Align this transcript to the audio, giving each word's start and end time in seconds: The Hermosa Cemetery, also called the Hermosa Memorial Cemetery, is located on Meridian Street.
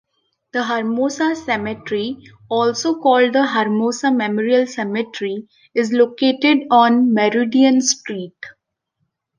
The 0.53 0.63
Hermosa 0.65 1.35
Cemetery, 1.35 2.17
also 2.49 2.99
called 2.99 3.33
the 3.33 3.45
Hermosa 3.45 4.09
Memorial 4.11 4.65
Cemetery, 4.65 5.47
is 5.75 5.93
located 5.93 6.63
on 6.71 7.13
Meridian 7.13 7.81
Street. 7.81 8.35